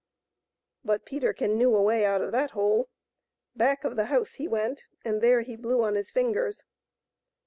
[0.83, 2.89] But Peterkin knew a way out of that hole.
[3.55, 6.63] Back of the house he went, and there he blew on his fingers.